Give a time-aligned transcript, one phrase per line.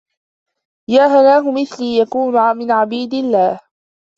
[0.89, 3.59] يَا هَنَاهُ مِثْلِي يَكُونُ مِنْ عَبِيدِ اللَّهِ